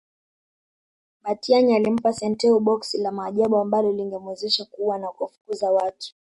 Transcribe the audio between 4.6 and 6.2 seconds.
kuua na kufukuza watu